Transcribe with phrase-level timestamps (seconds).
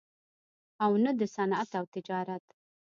[0.83, 2.45] او نه دَصنعت او تجارت